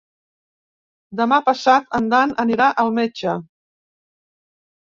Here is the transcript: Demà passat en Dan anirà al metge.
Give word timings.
Demà 1.19 1.37
passat 1.49 1.93
en 1.99 2.09
Dan 2.15 2.35
anirà 2.47 2.71
al 2.85 2.91
metge. 2.99 3.37